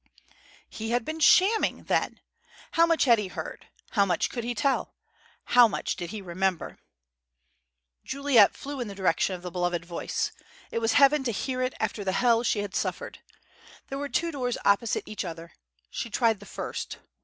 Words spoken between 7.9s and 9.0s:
Juliet flew in the